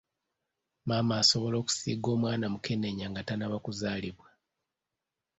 Maama 0.87 1.13
asobola 1.21 1.55
okusiiga 1.59 2.07
omwana 2.15 2.45
mukenenya 2.53 3.05
nga 3.11 3.21
tannaba 3.27 3.57
kuzaalibwa. 3.65 4.29